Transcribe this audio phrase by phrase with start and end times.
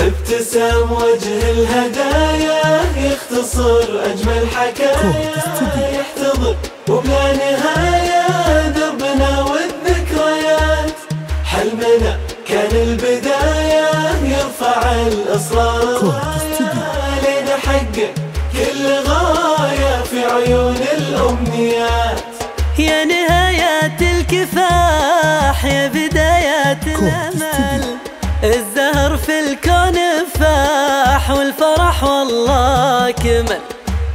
[0.00, 5.30] ابتسام وجه الهدايا يختصر أجمل حكايا
[5.92, 6.56] يحتضر
[6.88, 10.96] وبلا نهاية دربنا والذكريات.
[11.44, 12.18] حلمنا
[12.48, 13.90] كان البداية
[14.24, 16.20] يرفع الأسرار
[17.22, 18.14] لين حقق
[18.52, 22.20] كل غاية في عيون الأمنيات.
[22.78, 27.96] يا نهايات الكفاح يا بدايات الأمل.
[28.44, 29.98] الزهر في الكون
[30.40, 33.58] فاح والفرح والله كمل.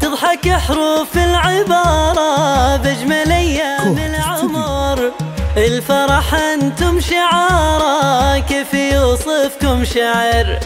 [0.01, 5.11] تضحك حروف العبارة بأجمل أيام العمر.
[5.57, 10.59] الفرح أنتم شعارة كيف يوصفكم شعر؟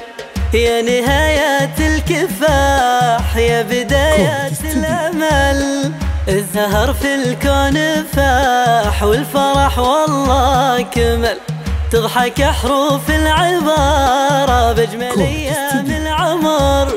[0.53, 5.91] يا نهايات الكفاح يا بدايات الأمل.
[6.27, 11.37] الزهر في الكون فاح والفرح والله كمل.
[11.91, 16.87] تضحك حروف العبارة بأجمل أيام العمر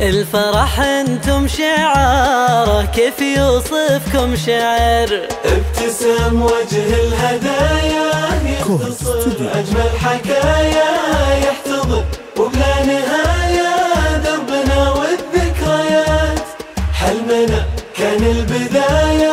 [0.00, 8.10] الفرح أنتم شعاره كيف يوصفكم شعر؟ ابتسام وجه الهدايا
[8.44, 10.90] يختصر أجمل حكايا
[11.38, 12.04] يحتضن
[12.38, 16.46] وبلا نهاية دربنا والذكريات.
[16.94, 19.32] حلمنا كان البداية؟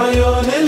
[0.00, 0.59] Zion